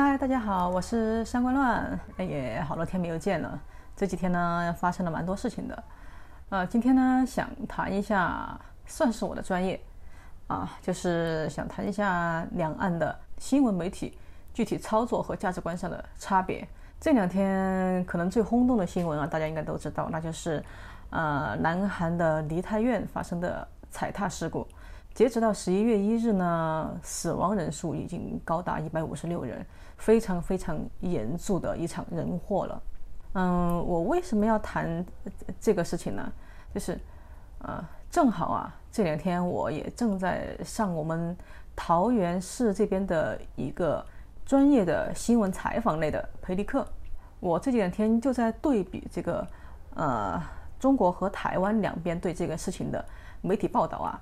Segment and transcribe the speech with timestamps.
[0.00, 3.60] 嗨，大家好，我是三观乱，哎也好多天没有见了。
[3.96, 5.84] 这几天呢，发生了蛮多事情的。
[6.50, 8.56] 呃，今天呢，想谈一下，
[8.86, 9.78] 算是我的专业
[10.46, 14.16] 啊，就是想谈一下两岸的新闻媒体
[14.54, 16.66] 具体操作和价值观上的差别。
[17.00, 20.62] 这两天可能最轰动的新闻啊，大家应该都知道，那就是
[21.10, 24.64] 呃，南韩的梨泰院发生的踩踏事故。
[25.12, 29.66] 截止到十一月一日呢，死亡人数已经高达一百五十六人，
[29.98, 32.82] 非常非常严肃的一场人祸了。
[33.34, 35.04] 嗯，我为什么要谈
[35.60, 36.32] 这个事情呢？
[36.72, 36.98] 就是，
[37.58, 41.36] 呃，正好啊，这两天我也正在上我们
[41.76, 44.04] 桃园市这边的一个
[44.46, 46.86] 专业的新闻采访类的培力课。
[47.40, 49.46] 我这两天就在对比这个，
[49.94, 50.42] 呃，
[50.78, 53.04] 中国和台湾两边对这个事情的
[53.42, 54.20] 媒体报道啊。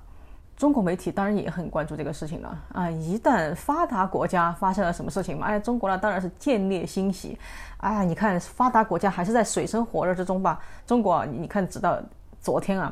[0.57, 2.89] 中国媒体当然也很关注这个事情了啊！
[2.89, 7.37] 一旦发达国家发生了什么事情嘛，哎，中国呢当然是见猎心喜。
[7.77, 10.59] 哎，你看发达国家还是在水深火热之中吧？
[10.87, 12.01] 中国，你看，直到
[12.41, 12.91] 昨天啊，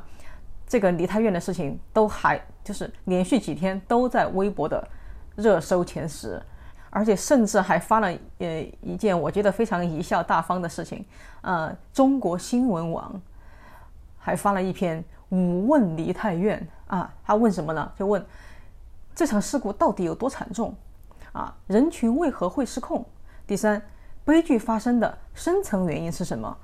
[0.67, 4.87] 这个梨泰院的事情都还就是连续几天都在微博的
[5.35, 6.39] 热搜前十，
[6.91, 11.03] 而且甚至还发了呃一件我觉得非常贻笑大方的事情，
[11.41, 13.19] 呃，中国新闻网
[14.19, 16.63] 还发了一篇五问梨泰院。
[16.87, 17.91] 啊，他问什么呢？
[17.97, 18.23] 就问
[19.15, 20.75] 这场事故到底有多惨重？
[21.31, 23.05] 啊，人群为何会失控？
[23.47, 23.81] 第三，
[24.23, 26.57] 悲剧发生的深层原因是什么？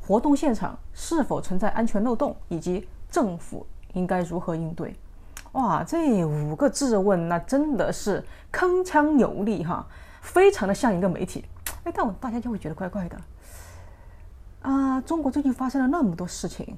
[0.00, 2.36] 活动现场是否存在安全漏洞？
[2.48, 4.94] 以及政府应该如何应对？
[5.52, 9.86] 哇，这五个质问那真的是铿锵有力哈，
[10.20, 11.44] 非常的像一个媒体。
[11.84, 13.16] 哎，但我大家就会觉得怪怪的。
[14.62, 16.76] 啊，中国最近发生了那么多事情。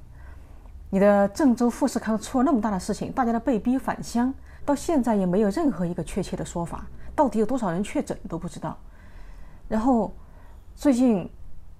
[0.91, 4.33] 你的郑州富士康出了那么大的事情，大家都被逼返乡，
[4.65, 8.75] 到现在也没有任何一个确切的说法，到底有多少人确诊都不知道。
[9.67, 10.11] 然后
[10.75, 11.29] 最近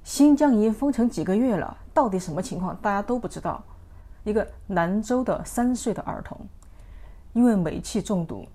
[0.03, 3.63] 新疆已经封城几个月了，到底什么情况大家都不知道。
[4.23, 6.37] 一个兰州的三岁的儿童
[7.33, 8.45] 因为煤气中毒，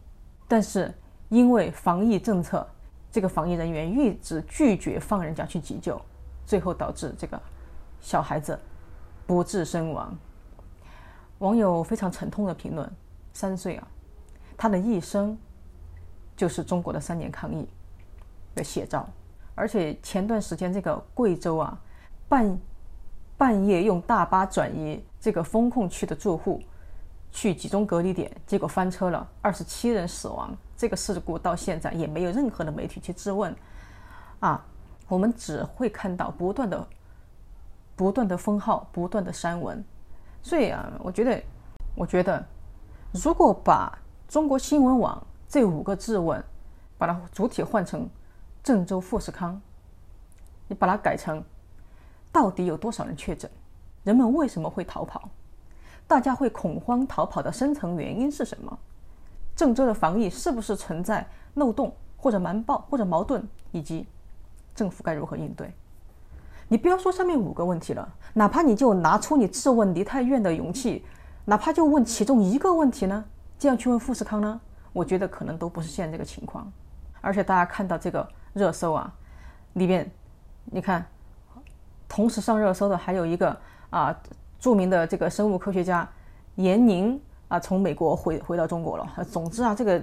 [0.46, 0.92] 但是
[1.30, 2.64] 因为防疫政策，
[3.10, 6.00] 这个防疫人员一直拒绝放人家去急救，
[6.46, 7.40] 最后导致这个
[8.00, 8.56] 小孩子
[9.26, 10.16] 不治身亡。
[11.38, 12.90] 网友非常沉痛的评论
[13.34, 13.86] ：“三岁啊，
[14.56, 15.36] 他的一生
[16.36, 17.68] 就是中国的三年抗疫
[18.54, 19.06] 的写照。
[19.54, 21.78] 而且前段时间这个贵州啊，
[22.28, 22.58] 半
[23.36, 26.62] 半夜用大巴转移这个封控区的住户
[27.30, 30.56] 去集中隔离点，结果翻车了，二十七人死亡。
[30.76, 33.54] 这个事故到现在也没有任何的媒体去质问。
[34.40, 34.64] 啊，
[35.08, 36.86] 我们只会看到不断的、
[37.96, 39.84] 不断的封号，不断的删文。”
[40.44, 41.42] 所以啊，我觉得，
[41.94, 42.44] 我觉得，
[43.12, 46.44] 如果把中国新闻网这五个质问，
[46.98, 48.06] 把它主体换成
[48.62, 49.58] 郑州富士康，
[50.68, 51.42] 你把它改成，
[52.30, 53.50] 到底有多少人确诊？
[54.02, 55.30] 人们为什么会逃跑？
[56.06, 58.78] 大家会恐慌逃跑的深层原因是什么？
[59.56, 63.48] 郑州的防疫是不是存在漏洞或者瞒报或者矛盾？
[63.72, 64.06] 以及
[64.74, 65.72] 政府该如何应对？
[66.68, 71.04] 你不要说上面五个问题了，哪怕你就拿出你质问梨泰院的勇气，
[71.44, 73.24] 哪怕就问其中一个问题呢，
[73.58, 74.60] 这样去问富士康呢，
[74.92, 76.70] 我觉得可能都不是现在这个情况。
[77.20, 79.12] 而且大家看到这个热搜啊，
[79.74, 80.10] 里面
[80.64, 81.04] 你看，
[82.08, 83.56] 同时上热搜的还有一个
[83.90, 84.14] 啊
[84.58, 86.08] 著名的这个生物科学家
[86.56, 89.06] 严宁啊，从美国回回到中国了。
[89.30, 90.02] 总之啊，这个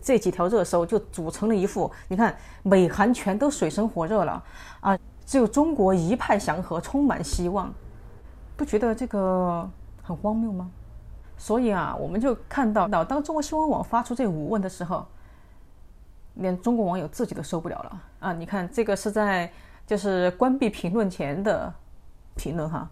[0.00, 4.42] 这几条热搜就组成了一副，你看美韩全都水深火热了
[4.80, 4.98] 啊。
[5.32, 7.72] 只有中国一派祥和，充满希望，
[8.54, 9.66] 不觉得这个
[10.02, 10.70] 很荒谬吗？
[11.38, 15.06] 所以啊，我们就看到，老当中国新闻网发出这五问的时候，
[16.34, 18.34] 连中国网友自己都受不了了啊！
[18.34, 19.50] 你看，这个是在
[19.86, 21.72] 就是关闭评论前的
[22.36, 22.86] 评论哈。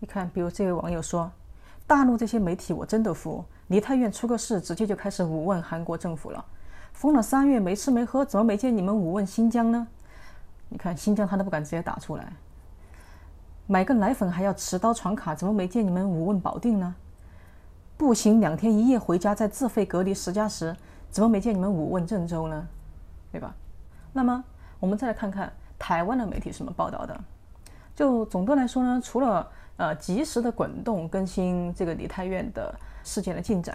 [0.00, 1.30] 你看，比如这位网友说
[1.88, 6.44] ：“大陆这些媒体，我真的服。”梨泰院出个事，直接就开始五问韩国政府了。
[6.92, 9.88] 封了三月没吃没喝，怎么没见你们五问新疆呢？
[10.68, 12.32] 你看新疆他都不敢直接打出来。
[13.66, 16.94] 买个奶粉还要持刀闯卡，怎么没见你们五问保定呢？
[17.96, 20.76] 步行两天一夜回家再自费隔离十加十，
[21.10, 22.66] 怎么没见你们五问郑州呢？
[23.32, 23.54] 对吧？
[24.12, 24.44] 那么
[24.80, 27.18] 我们再来看看台湾的媒体什么报道的。
[27.94, 32.78] 就总的来说呢，除了呃及时的滚动更新这个梨泰院的。
[33.04, 33.74] 事件的进展，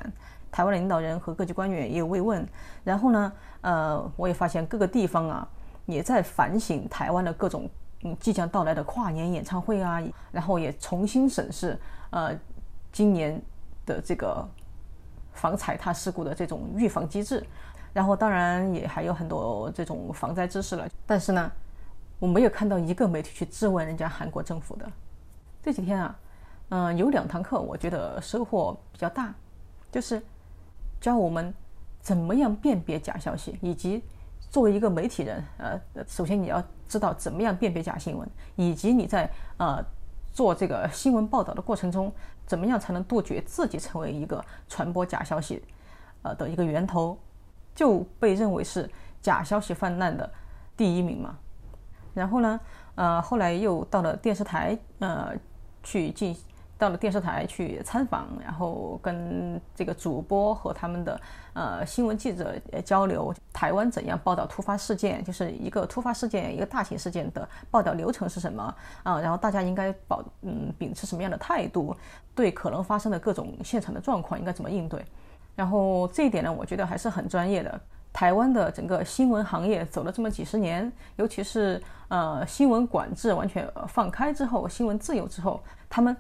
[0.51, 2.47] 台湾的领导人和各级官员也有慰问。
[2.83, 5.47] 然后呢，呃，我也发现各个地方啊，
[5.88, 7.67] 也在反省台湾的各种
[8.03, 10.00] 嗯即将到来的跨年演唱会啊，
[10.31, 11.75] 然后也重新审视
[12.11, 12.31] 呃
[12.91, 13.41] 今年
[13.88, 14.47] 的这个
[15.31, 17.44] 防踩踏事故的这种预防机制，
[17.91, 20.88] 然后当然也还有很多这种防灾知识了。
[21.07, 21.51] 但是呢，
[22.19, 24.88] 我没有看到一个媒体去质问人家韩国政府的。
[25.63, 26.19] 这几天啊，
[26.69, 29.33] 嗯、有两堂课，我觉得收获比较大，
[29.89, 30.21] 就是
[31.00, 31.54] 教我们
[32.01, 34.04] 怎么样辨别假消息，以及
[34.50, 39.81] 作为一个媒体人，呃，首先你要知道怎么样辨别假新闻，以及你在呃
[40.33, 42.12] 做这个新闻报道的过程中，
[42.45, 45.63] 怎么样才能杜绝自己成为一个传播假消息，
[46.24, 47.18] 呃的一个源头，
[47.74, 48.89] 就被认为是
[49.21, 50.30] 假消息泛滥的
[50.75, 51.38] 第一名嘛。
[52.13, 52.60] 然后呢，
[52.95, 55.33] 呃，后来又到了电视台，呃。
[55.83, 56.35] 去进
[56.75, 61.21] 到了电视台去参访，然后跟这个主播和他们的
[61.53, 69.19] 呃新闻记者交流，台湾怎样报道突发事件，就是一个突发事件，一个大型事件的报道流程是什么啊？
[69.21, 71.95] 然后大家应该保嗯秉持什么样的态度，
[72.36, 75.06] 对可能发生的各种现场的状况应该怎么应对？
[75.56, 77.79] 然后这一点呢，我觉得还是很专业的。
[78.13, 86.15] 台湾的整个新闻行业走了这么几十年，尤其是呃新闻管制完全放开之后，新闻自由之后，他们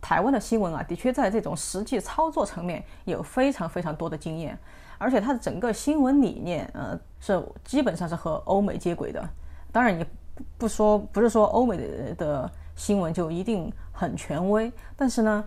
[0.00, 4.56] 台湾的新闻啊，的确在这种实际操作层面有非常非常多的经验，
[4.98, 9.28] 而且它的整个新闻理念，呃，是基本上是和欧美接轨的。
[9.72, 10.06] 当然，也
[10.56, 15.44] 不说不是说欧美的的新闻就一定很权威，但是呢，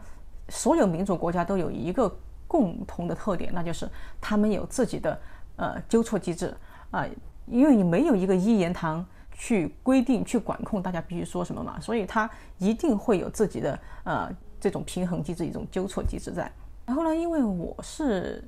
[0.49, 2.13] 所有民主国家都有一个
[2.49, 3.89] 共同的特点，那就是
[4.19, 5.17] 他们有自己的。
[5.57, 6.55] 呃，纠错机制
[6.91, 7.05] 啊、
[7.47, 16.51] 因为你没有一个一言堂去规定、去管控大家必须说什么嘛，所以它一定会有自己的呃这种平衡机制、一种纠错机制在。
[16.85, 18.43] 然后呢，因为我是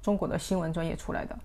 [0.00, 1.38] 中国的新闻专业出来的，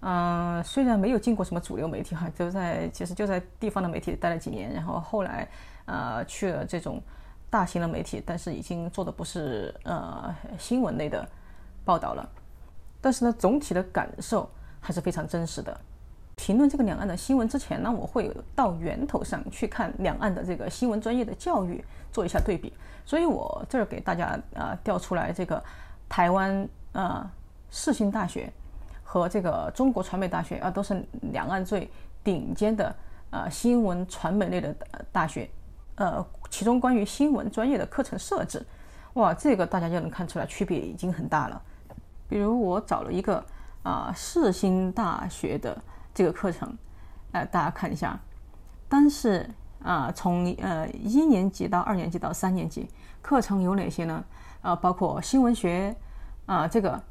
[0.00, 5.48] 嗯、呃，虽然没有进过什么主流媒体哈，就在其实就在地方的媒体待了几年，然后后来
[5.86, 7.02] 呃去了这种
[7.50, 11.28] 大型的媒体，但是已经做的不是呃新闻类的
[11.84, 12.28] 报道了。
[13.00, 14.48] 但是呢，总体的感受
[14.80, 15.78] 还是非常真实的。
[16.36, 22.72] 评论这个两岸的新闻之前呢，我会到源头上去看两岸的这个新闻专业的教育，做一下对比。
[23.04, 25.62] 所以我这儿给大家啊、调出来这个
[26.08, 26.62] 台湾
[26.92, 27.30] 啊、呃、
[27.70, 28.52] 世新大学
[29.02, 31.90] 和这个中国传媒大学啊、都是两岸最
[32.22, 32.86] 顶尖的
[33.30, 34.72] 啊、呃、新闻传媒类的
[35.10, 35.48] 大学。
[35.96, 38.64] 呃，其中关于新闻专业的课程设置，
[39.14, 41.60] 哇，这个大家就能看出来区别已经很大了。
[42.28, 43.44] 比如我找了一个
[43.82, 45.82] 啊世新大学的
[46.12, 46.76] 这个课程，
[47.32, 48.20] 呃，大家看一下，
[48.88, 49.48] 单是
[49.82, 52.86] 啊从呃一年级到二年级到三年级
[53.22, 54.22] 课程有哪些呢？
[54.60, 55.96] 啊，包括新闻学
[56.44, 57.02] 啊这个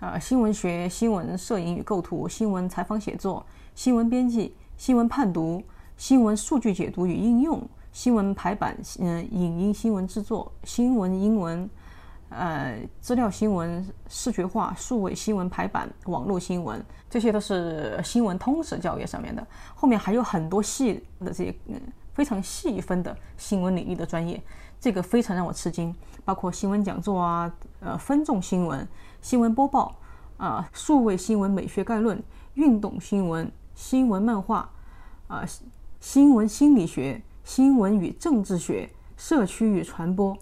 [0.00, 5.62] 啊新闻学、新闻摄影与构图、新闻采访写作、新闻编辑、新闻判读、
[5.96, 11.70] 新闻数据解读与应用、新闻排版、嗯影音新闻制作、新闻英文。
[12.30, 19.46] 呃，资料新闻、视觉化、数位新闻排版、网络新闻，这些都是新闻通识教育上面的。
[19.74, 21.80] 后面还有很多细的这些嗯
[22.12, 24.42] 非常细分的新闻领域的专业，
[24.78, 25.94] 这个非常让我吃惊。
[26.24, 28.86] 包括新闻讲座啊，呃，分众新闻、
[29.22, 29.96] 新闻播报
[30.36, 32.22] 啊，数位新闻美学概论、
[32.54, 34.70] 运动新闻、新闻漫画
[35.28, 35.42] 啊，
[35.98, 40.36] 新闻心理学、新闻与政治学、社区与传播、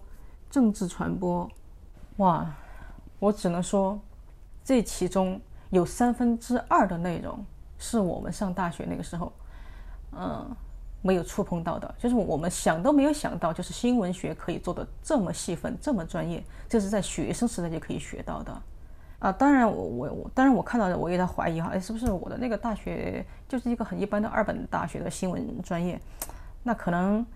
[0.51, 1.49] 政治传播。
[2.17, 2.47] 哇，
[3.19, 4.01] 我只能说，
[4.65, 7.45] 这其中有三分之二的内容
[7.79, 9.31] 是我们上大学那个时候，
[10.13, 10.57] 嗯，
[11.03, 18.63] 没有触碰到的，就是我们想都没有想到，就是新闻学可以做的这么细分、这么专业，这是在学生时代就可以学到的。
[19.19, 26.01] 啊，当然我我我，当然我看到的，我也在怀疑哈，哎，是不是我的那个大学就是一个很一般的二本大学的新闻专业？
[26.63, 27.27] 那可能，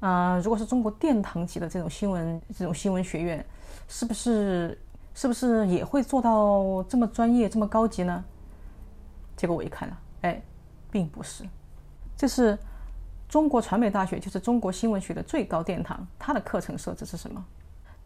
[0.00, 3.42] 啊、如果是中国殿堂级的这种新闻这种新闻学院。
[3.88, 4.78] 是不是
[5.14, 8.24] 是不是也会做到这么专业这么高级呢？
[9.36, 10.42] 结果我一看啊，哎，
[10.90, 11.44] 并不是。
[12.16, 12.56] 这是
[13.28, 16.06] 中国传媒大学，就是中国新闻学的最高殿堂。
[16.18, 17.44] 它的课程设置是什么？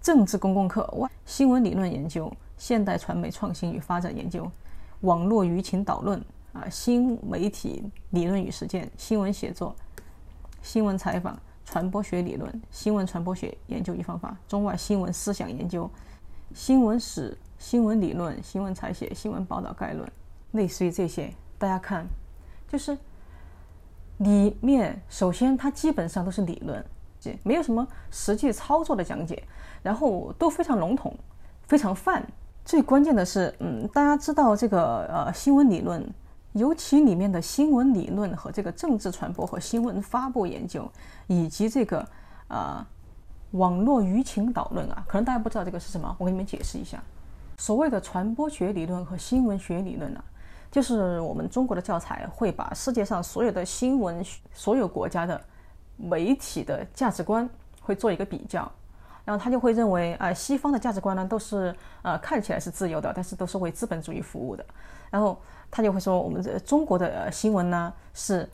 [0.00, 4.50] 政治公共课外，新闻理论研究、现代传媒创新与发展研究、
[5.00, 6.22] 网络舆情导论
[6.52, 9.74] 啊，新媒体理论与实践、新闻写作、
[10.60, 11.38] 新闻采访。
[11.72, 15.90] 传播学理论、新闻传播学研究与方法、中外新闻思想研究、
[16.52, 20.06] 新闻史、新闻理论、新闻采写、新闻报道概论，
[20.50, 22.04] 类似于这些，大家看，
[22.68, 22.94] 就是
[24.18, 26.84] 里面首先它基本上都是理论，
[27.42, 29.42] 没有什么实际操作的讲解，
[29.82, 31.16] 然后都非常笼统，
[31.62, 32.22] 非常泛。
[32.66, 36.06] 最关键的是，嗯，大家知道这个呃新闻理论。
[36.52, 40.90] 尤其里面的新闻理论和这个政治传播和新闻发布研究，
[41.26, 42.06] 以及这个、
[42.48, 42.86] 呃、
[43.52, 47.02] 网络舆情导论啊，可能大家不知道这个是什么，我给你们解释一下。
[47.56, 50.24] 所谓的传播学理论和新闻学理论啊，
[50.70, 55.40] 就是我们中国的教材会把世界上所有的新闻、所有国家的
[55.96, 57.48] 媒体的价值观
[57.80, 58.70] 会做一个比较，
[59.24, 64.64] 然后他就会认为，啊、西方的价值观呢都是呃看起来是自由的，但是都是为资本主义服务的。
[65.12, 65.40] 然后
[65.70, 68.48] 他就会说，我们这中国的、呃、新闻呢是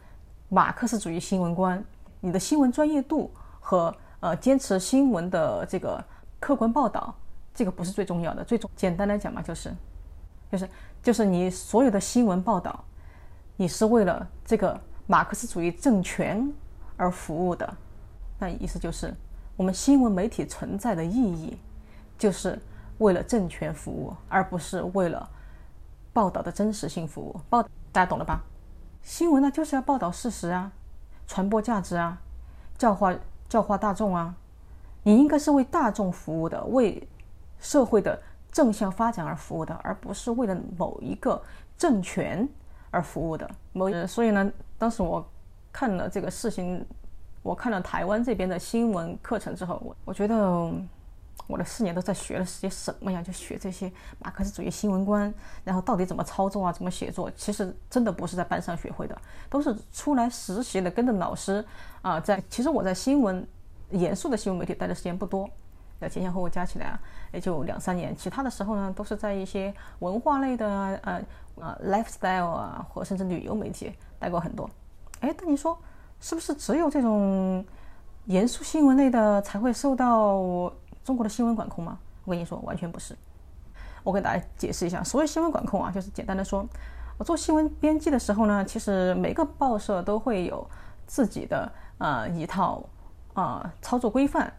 [0.51, 1.83] 马克思主义新闻观，
[2.21, 6.05] 你的新闻专业度和呃坚持新闻的这个
[6.39, 7.15] 客观报道。
[7.55, 9.75] 这个不是最重要的，最重简单来讲嘛，就是，
[10.53, 10.69] 就是，
[11.03, 12.85] 就是你所有的新闻报道，
[13.57, 16.49] 你是为了这个马克思主义政权
[16.97, 17.77] 而服务的，
[18.39, 19.13] 那意思就是，
[19.57, 21.59] 我们新闻媒体存在的意义，
[22.17, 22.57] 就是
[22.99, 25.29] 为了政权服务，而不是为了
[26.19, 27.41] 报道的真实性服务。
[27.49, 28.43] 报大家懂了吧？
[29.03, 30.73] 新闻呢，就是要报道事实啊，
[31.29, 32.19] 传播价值啊，
[32.77, 33.15] 教化
[33.49, 34.35] 教化大众啊，
[35.05, 37.07] 你应该是为大众服务的，为。
[37.61, 38.17] 社会的
[38.53, 41.43] 正向发展而服务的，而不是为了某一个
[41.77, 42.49] 政权
[42.93, 43.51] 而服务的。
[43.73, 44.49] 某，所以呢，
[44.79, 45.29] 当时我
[45.73, 46.87] 看了这个事情，
[47.43, 50.73] 我看了台湾这边的新闻课程之后，我我觉得
[51.47, 53.23] 我的四年都在学了些什么呀？
[53.23, 55.33] 就学这些马克思主义新闻观，
[55.65, 57.31] 然后到底怎么操作啊，怎么写作？
[57.37, 59.17] 其实真的不是在班上学会的，
[59.49, 61.65] 都是出来实习的，跟着老师
[62.03, 62.43] 啊，在。
[62.51, 63.47] 其实我在新闻
[63.91, 65.49] 严肃的新闻媒体待的时间不多。
[66.01, 67.01] 要前前后后加起来啊，
[67.33, 68.15] 也就两三年。
[68.17, 70.69] 其他的时候呢，都是在一些文化类的
[71.03, 71.21] 呃
[71.57, 74.71] 呃 lifestyle 啊，或甚至旅游媒体待过很多。
[75.21, 75.77] 哎，但你说
[76.21, 77.65] 是不是只有这种
[78.27, 80.73] 严肃新闻类的才会受到
[81.09, 81.99] 中国的新闻管控吗？
[82.27, 83.17] 我跟你说，完全不是。
[84.05, 86.69] 我给大家解释一下，所谓新闻管控啊，就是简单的说，
[87.17, 90.69] 我做新闻编辑的时候呢，其实每个报社都会有
[91.07, 92.85] 自己的呃一套
[93.33, 94.53] 啊、呃、操作规范。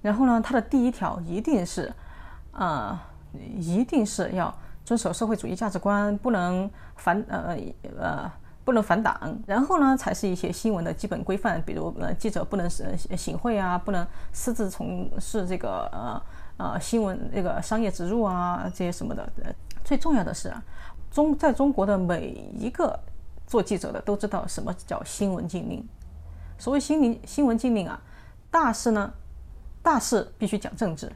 [0.00, 1.92] 然后呢，它的第一条一定是，
[2.52, 2.98] 呃，
[3.34, 7.54] 一定是要遵守社会主义价值观，不能反呃
[7.98, 8.32] 呃
[8.68, 9.18] 不能反党。
[9.46, 16.22] 然后呢，才是一些新闻的基本规范，比如呃记者不能是行贿啊，不能私自从事这个呃
[16.58, 19.26] 呃新闻那个商业植入啊这些什么的。
[19.82, 20.62] 最重要的是啊，
[21.10, 23.00] 中在中国的每一个
[23.46, 25.82] 做记者的都知道什么叫新闻禁令。
[26.58, 27.98] 所谓新闻新闻禁令啊，
[28.50, 29.10] 大事呢。
[29.80, 31.10] 大事必须讲政治，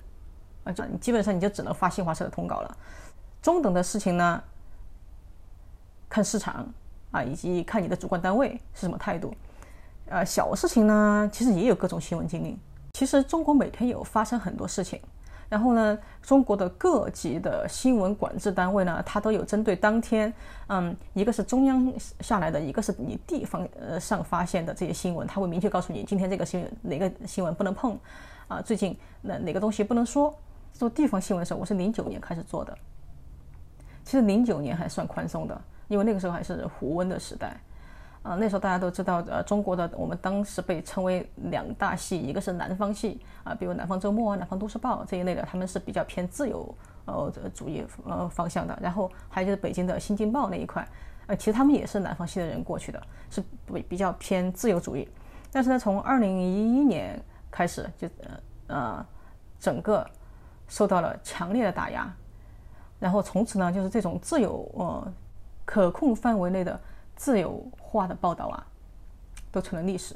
[0.65, 2.77] 啊，就你基本上你就只能发新华社的通稿了。
[3.43, 4.43] 中等的事情呢，
[6.09, 6.65] 看市场
[7.13, 9.33] 啊，以及看你的主管单位是什么态度。
[10.07, 12.59] 呃，小事情呢，其实也有各种新闻禁令。
[12.95, 15.01] 其实中国每天有发生很多事情，
[15.49, 20.33] 然后呢，中国的各级的新闻管制单位呢，它都有针对当天，
[20.67, 27.99] 嗯，一个是中央下来的，一个是你地方呃上发现的这些新闻，它会明确告诉你今天这个新闻哪个新闻不能碰。
[28.49, 30.35] 啊，最近哪哪个东西不能说？
[30.75, 32.77] 做地方新闻的时候，我是零九年开始做的。
[34.05, 35.59] 其实零九年还算宽松的，
[35.93, 37.55] 因为那个时候还是胡温的时代。
[38.23, 48.79] 啊，那时候大家都知道，呃，中国的我们当时被称为两大系，一个是南方系啊，比如南方周末啊、南方都市报这一类的，他们是比较偏自由呃主义呃方向的。
[48.81, 50.87] 然后还有就是北京的新京报那一块，
[51.27, 55.09] 呃，其实他们也是南方系的人过去的，是比比较偏自由主义。
[55.51, 57.23] 但是呢，从二零一一年。
[57.55, 58.09] 开始就
[58.67, 59.05] 呃，
[59.61, 60.09] 整个
[60.69, 62.11] 受到了强烈的打压，
[62.99, 65.13] 然后从此呢，就是这种自由呃
[65.73, 66.79] 可控范围内的
[67.17, 68.67] 自由化的报道啊，
[69.51, 70.15] 都成了历史。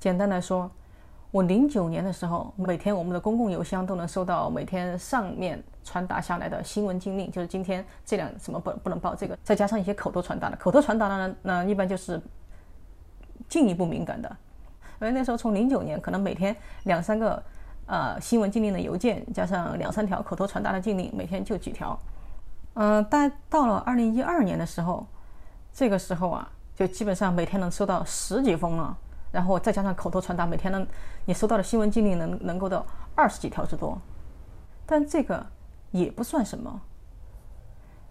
[0.00, 0.70] 简单来说，
[1.30, 12.18] 我零九年的时候，每天我们的公共邮箱都能收到每天上面传达下来的新闻禁令，就是今天这两什么不不能报这个，再加上一些口头传达的，口头传达的呢，那一般就是
[13.46, 14.34] 进一步敏感的。
[14.98, 17.42] 所以那时候从零九年，可能每天两三个，
[17.84, 21.98] 呃，新闻禁令的邮件，加上两三条口头传达的禁令，每天就几条。
[22.74, 25.06] 嗯、但到了二零一二年的时候，
[25.72, 28.96] 这个时候啊，就基本上每天能收到十几封了，
[29.30, 30.86] 然后再加上口头传达，每天能
[31.24, 33.96] 你收到的新闻禁令能能够到二十几条之多。
[34.86, 35.46] 但这个
[35.92, 36.80] 也不算什么，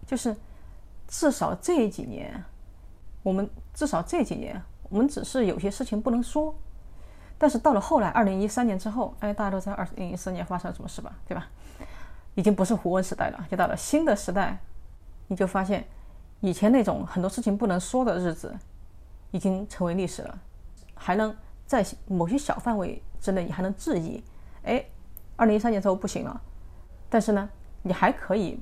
[0.06, 0.34] 就是
[1.06, 2.42] 至少这几年，
[3.22, 6.54] 我们至少这几年，我们只是有些事情不能说。
[7.36, 11.12] 但是到了后来，二零一三年之后，哎，大家都知道二零一四年发生了什么事吧？
[11.28, 11.46] 对吧？
[12.34, 14.58] 已经不是胡温时代了，就到了新的时代，
[15.28, 15.84] 你就发现，
[16.40, 18.54] 以前那种很多事情不能说的日子，
[19.30, 20.38] 已经成为历史了。
[20.94, 21.34] 还能
[21.66, 24.22] 在某些小范围之内，你还能质疑，
[24.64, 24.84] 哎，
[25.36, 26.40] 二零一三年之后不行了，
[27.08, 27.48] 但是呢，
[27.82, 28.58] 你还可以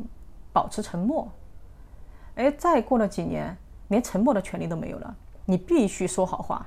[0.52, 1.30] 保持沉默。
[2.34, 3.56] 哎，再过了几年，
[3.88, 5.14] 连沉默的权利都没有了，
[5.44, 6.66] 你必须说好话。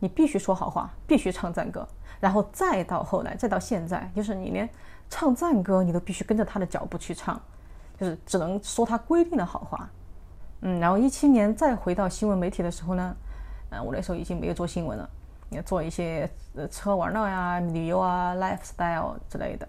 [0.00, 1.88] 你必须说好话，必须唱赞歌，
[2.20, 4.68] 然后再到后来，再到现在，就是你连
[5.08, 7.40] 唱赞歌你都必须跟着他的脚步去唱，
[7.98, 9.88] 就是只能说他规定的好话。
[10.62, 13.16] 嗯，然后一七年再回到新闻媒体的时候呢，
[13.70, 15.08] 呃，我那时候已经没有做新闻了，
[15.50, 19.68] 也做一些呃吃喝玩乐呀、旅游啊、lifestyle 之类的。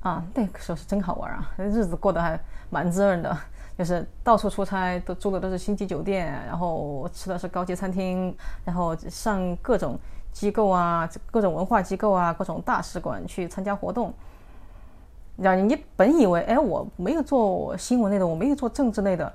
[0.00, 2.38] 啊，那个时候是真好玩啊，日子过得还
[2.70, 3.36] 蛮滋润的，
[3.76, 9.98] 就是到处出差，都住的都是星级酒店，然后吃的是高级餐厅，然后上各种
[10.38, 14.14] 机构啊，各种文化机构啊，各种大使馆去参加活动。
[15.36, 19.32] 然后你本以为，哎，我没有做新闻类的，我没有做政治类的，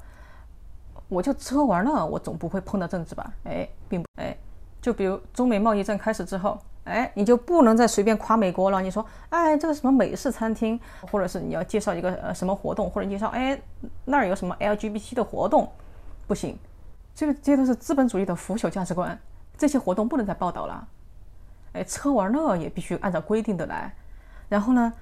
[1.09, 3.33] 我就吃喝玩乐，我总不会碰到政治吧？
[3.43, 4.33] 哎，并不，哎，
[4.81, 6.57] 就比如中美贸易战开始之后。
[6.85, 8.81] 哎，你就不能再随便夸美国了。
[8.81, 10.77] 你说，哎，这个什么美式餐厅，
[11.09, 13.57] 或者是你要介绍一个呃什么活动，或者介绍，哎，
[14.03, 15.71] 那儿有什么 LGBT 的活动，
[16.27, 16.59] 不行，
[17.15, 19.17] 这个这些都是资本主义的腐朽价值观，
[19.57, 20.85] 这些活动不能再报道了。
[21.73, 23.93] 哎，吃喝玩乐也必须按照规定的来。
[24.49, 24.93] 然后呢，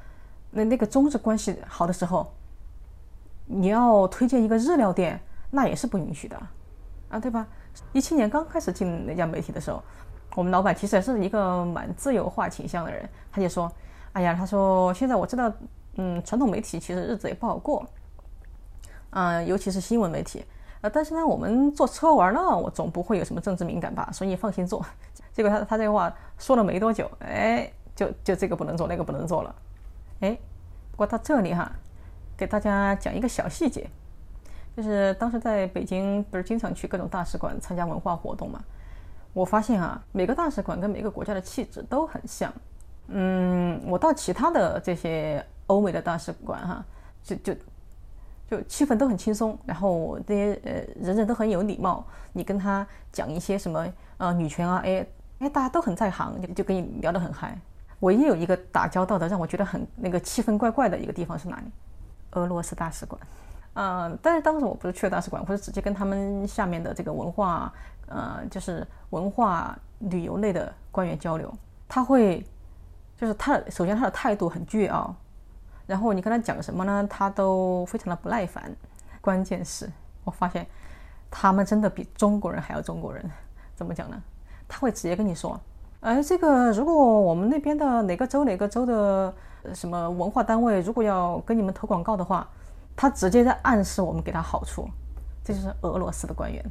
[0.50, 2.32] 那那个中日关系好的时候，
[3.46, 6.42] 你要推荐一个日料店，那也是不允许的，
[7.10, 7.46] 啊，对吧？
[7.94, 9.82] 一七年刚开始进那家媒体的时候。
[10.34, 13.70] 我们老板其实也是一个蛮自由化倾向的人，他就说
[14.14, 15.52] ：“哎呀，他说现在我知道，
[15.96, 17.86] 嗯，传统媒体其实日子也不好过，
[19.10, 20.46] 嗯、尤其是新闻媒体，
[20.82, 24.84] 呃，但是呢，我们坐车玩乐，我总不会有什么政治敏感吧，所以你放心做。
[25.32, 29.56] ”结果他他这个话说了没多久，哎，就就这个不能做，那个不能做了，
[30.20, 30.38] 哎，
[30.92, 31.72] 不过到这里哈，
[32.36, 33.90] 给大家讲一个小细节，
[34.76, 38.62] 就是当时在北京不是经常去各种大使馆参加文化活动嘛。
[39.34, 42.52] 我发现啊，每个大使馆跟每个国家的气质都很像。
[43.08, 46.84] 嗯，我到其他的这些欧美的大使馆哈，
[47.24, 47.56] 就就
[48.52, 52.06] 就气氛都很轻松，然后这些呃人人都很有礼貌。
[52.34, 55.08] 你跟他讲一些什么呃女权啊，哎
[55.40, 57.58] 哎，大家都很在行，就就跟你聊得很嗨。
[58.02, 61.72] 唯一有一个打交道的让我觉得很那个气氛怪怪的一个地方是哪里？
[62.32, 63.22] 俄罗斯大使馆。
[63.76, 67.74] 嗯，但是当时我不是去了大使馆，我是直接跟他们下面的这个文化。
[68.08, 71.50] 呃，就是文化旅游类的官员交流，
[71.88, 72.46] 他会，
[73.16, 75.16] 就是他首先他的态度很倔傲，
[75.92, 78.74] 然后你跟他讲什么呢，他都非常的不耐烦。
[79.20, 79.92] 关键是
[80.24, 80.66] 我发现，
[81.30, 83.30] 他们真的比中国人还要中国人。
[83.76, 84.16] 怎么讲呢？
[84.70, 85.60] 他会直接跟你说，
[86.00, 89.34] 哎，这个如果我们那边的哪个州哪个州的
[89.74, 92.48] 什么文化单位如果要跟你们投广告的话，
[92.96, 94.88] 他直接在暗示我们给他好处。
[95.44, 96.64] 这就是俄罗斯的官员。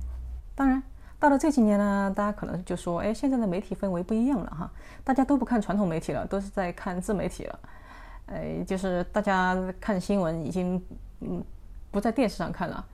[0.54, 0.82] 当然。
[1.20, 4.70] 到了这几年呢，大家可能就说，哎，现在的媒体氛围不一样了哈，
[5.04, 7.58] 大家都不看传统媒体了，都是在看自媒体了，
[8.30, 10.82] 哎，就是大家看新闻已经
[11.20, 11.44] 嗯
[11.90, 12.84] 不在电视上看了，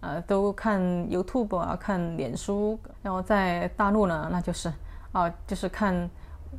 [0.00, 4.72] 呃，都看 YouTube 啊，看脸书，然后在大陆呢，那就是
[5.12, 6.10] 啊，就是看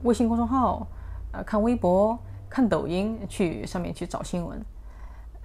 [0.03, 0.87] 微信公众号，
[1.33, 2.17] 呃，看微博，
[2.49, 4.65] 看抖音，去上面去找新闻，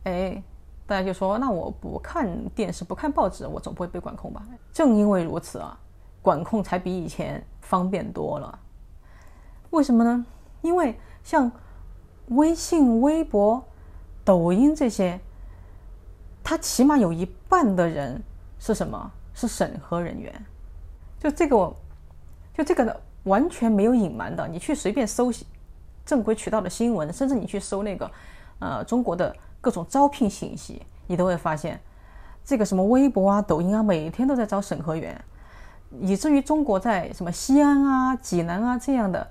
[0.05, 0.43] 哎。
[0.85, 4.43] 大家就说：“那我不看电视，不看报纸，我总不会被管控吧？”
[4.75, 5.79] 正因为如此啊，
[6.21, 8.59] 管控才比以前方便多了。
[9.71, 10.27] 为什么呢？
[10.61, 11.51] 因为像
[12.29, 13.65] 微信、微博、
[14.25, 15.21] 抖音这些，
[16.43, 18.23] 它起码有一半的人
[18.59, 19.11] 是什么？
[19.35, 20.33] 是审核人员。
[21.19, 21.75] 就这个，
[22.55, 24.47] 就这个呢，完全没有隐瞒的。
[24.49, 25.33] 你去随便搜
[26.05, 28.11] 正规渠道的新闻，甚至你去搜那个，
[28.59, 29.35] 呃，中国的。
[29.63, 31.81] 各种招聘信息，你都会发现，
[32.45, 35.25] 这个什么微博啊、抖音啊，每天都在招审核员，
[36.01, 39.29] 以至于中国在什么西安啊、济南啊这样的，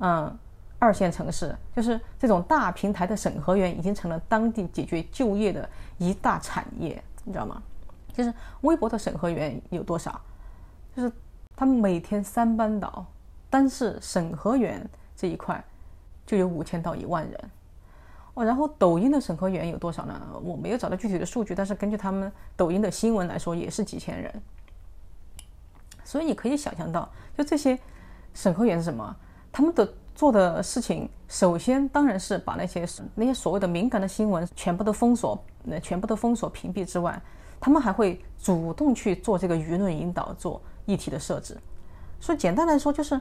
[0.00, 0.36] 嗯，
[0.78, 7.62] 二线城市，就是这种大平台的审核员已经成了当地解决就业的一大产业，你知道吗？
[8.12, 10.20] 就是微博的审核员有多少？
[10.96, 11.12] 就是
[11.56, 13.04] 他们每天三班倒，
[13.50, 15.62] 单是审核员这一块
[16.26, 17.50] 就有五千到一万人。
[18.34, 20.20] 哦，然后抖音的审核员有多少呢？
[20.42, 24.42] 我没有找到具体的数据，但是根据他们抖音的新闻来说，也是几千人。
[26.04, 27.78] 所以你可以想象到，就这些
[28.32, 29.16] 审核员是什么？
[29.50, 37.22] 他们的做的事情，首先当然是把那些那些所谓的敏感的新闻全部都封锁，那全部都封锁屏蔽之外，
[37.60, 41.56] 他们还会主动去做这个舆论引导，做议题的设置。
[42.18, 43.20] 所以简单来说就是。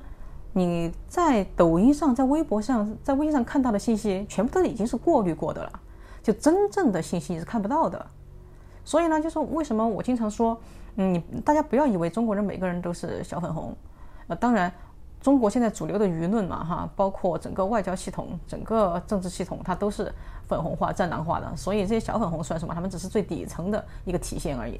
[0.54, 5.80] 你在抖音上、在微博上、在微信上看到的信息，全部都已经是过滤过的了，
[6.24, 8.04] 就真正的信息你是看不到的。
[8.84, 10.60] 所以呢，就是为什么我经常说，
[10.96, 13.76] 嗯，大家不要以为中国人每个人都是小粉红，
[14.28, 14.72] 呃，当然。
[15.28, 20.10] 中国现在主流的舆论嘛，哈，包括整个外交系统、整个政治系统，它都是
[20.48, 21.54] 粉红化、战狼化的。
[21.54, 22.74] 所以这些小粉红算什么？
[22.74, 24.80] 他们只是最底层的一个体现而已。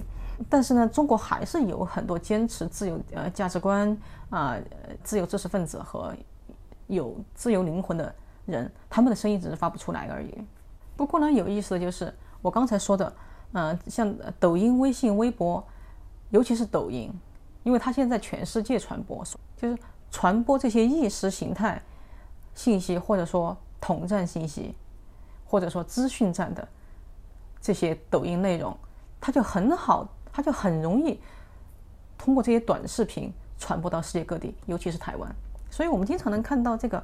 [0.50, 3.92] 但是呢，中国还是有很多坚持自由呃价值观
[4.30, 6.16] 啊、呃、自由知识分子和
[6.88, 10.34] 有自由灵魂的人，他们的声音只是发不出来而已。
[10.96, 13.14] 不过呢，有意思的就是我刚才说的，
[13.52, 15.62] 嗯、像抖音、微信、微博，
[16.30, 17.12] 尤其是抖音，
[17.64, 19.22] 因为它现在全世界传播，
[19.58, 19.78] 就是
[20.12, 21.82] 传播这些意识形态
[22.54, 24.76] 信息，或者说统战信息，
[25.46, 26.68] 或者说资讯战的
[27.62, 28.76] 这些抖音内容，
[29.20, 31.20] 它就很好，它就很容易
[32.18, 35.36] 通过这些短视频传播到世界各地，尤其是台湾。
[35.70, 37.04] 所以我们经常能看到这个。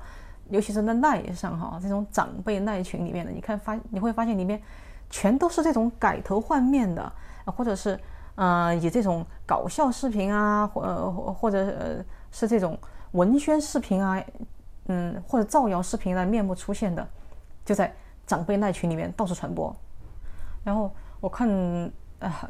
[0.50, 4.62] 尤其是在赖上哈，这种长辈赖群里面的，你看发你会发现里面
[5.10, 7.12] 全都是这种改头换面的，
[7.46, 7.98] 或者是
[8.36, 12.78] 呃以这种搞笑视频啊，或或者呃是这种
[13.14, 14.22] 文宣视频啊，
[14.88, 17.08] 嗯或者造谣视频来面目出现的，
[17.64, 17.96] 就在
[18.28, 19.74] 长辈那群里面到处传播。
[20.66, 21.50] 然后我看。
[22.20, 22.50] 啊，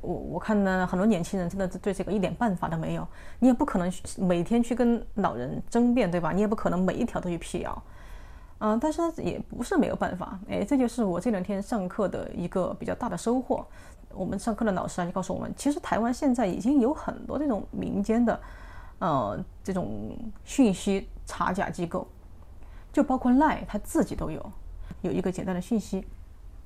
[0.00, 3.06] 我我看呢，很多年轻人真的是对这个一点办法都没有。
[3.38, 6.32] 你也不可能每天去跟老人争辩，对吧？
[6.32, 7.82] 你也不可能每一条都去辟谣。
[8.60, 10.40] 嗯，但是也不是没有办法。
[10.48, 13.62] 哎，这就是我这两天上课的一个比较大的收获。
[14.14, 18.40] 我们上课的老师啊，就告诉我们，其实台湾现在已经有很多这种民间的，
[19.00, 22.06] 呃，这种讯息查假机构，
[22.92, 24.52] 就包括赖他自己都有，
[25.00, 26.06] 有一个简单的讯息。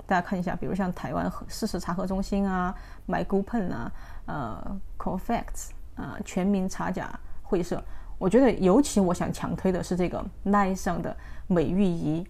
[0.07, 2.75] 大家看一下，比如像台湾事实查核中心啊、
[3.09, 3.93] MyGoPen 啊、
[4.27, 7.83] 呃、Cofacts 啊、全民查假会社，
[8.19, 11.17] 我觉得尤其我想强推的是这个奈上的
[11.47, 12.27] 美玉仪。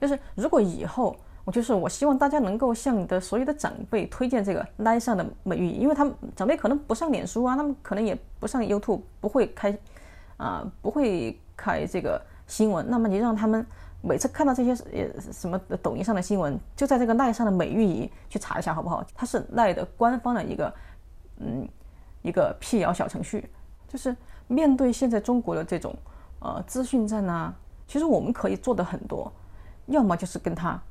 [0.00, 9.76] 就是如果以后，我就是我希望大家能够向你的所有的长辈推荐这个奈上的美玉姨，因为他们长辈可能不上脸书啊，他们可能也不上 YouTube，不会开
[10.36, 13.66] 啊、不会开这个新闻，那么你让他们。
[14.04, 19.06] 每次看到这些呃什么抖音上的新闻，就在这个赖上的美玉仪去查一下好不好？
[19.14, 20.74] 它是赖的官方的一个
[21.36, 21.68] 嗯
[22.22, 23.48] 一个辟谣小程序。
[23.86, 24.16] 就是
[24.48, 25.94] 面对现在中国的这种
[26.40, 27.54] 呃资讯战呢，
[27.86, 29.32] 其实我们可以做的很多，
[29.86, 30.82] 要么就是跟他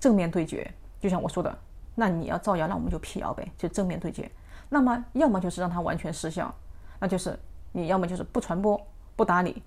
[0.00, 1.58] 正面对决，就像我说的，
[1.94, 4.28] 那你要造谣，那我们就辟谣呗，就正面对决。
[4.68, 6.52] 那么要么就是让它完全失效，
[6.98, 7.38] 那就是
[7.70, 8.80] 你要么就是不传播、
[9.14, 9.62] 不打理，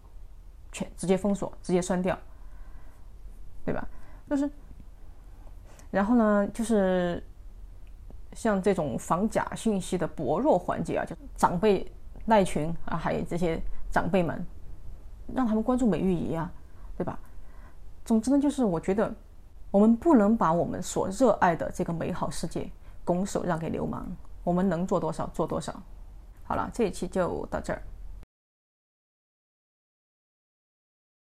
[0.74, 2.18] 全直接封锁、直接删掉。
[3.66, 3.88] 对吧？
[4.30, 4.50] 就是，
[5.90, 7.24] 然后呢，就是
[8.34, 11.90] 像这种防假信息的薄弱环节啊，就长辈
[12.26, 13.58] 赖群啊，还有这些
[13.90, 14.46] 长辈们，
[15.34, 16.52] 让他们关注美玉仪啊，
[16.98, 17.18] 对吧？
[18.04, 19.10] 总之呢，就是我觉得
[19.74, 22.70] 我们不能把我们所热爱的这个美好世界
[23.04, 24.06] 拱手让给流氓，
[24.44, 25.74] 我们能做多少做多少。
[26.44, 27.82] 好了，这一期就到这儿。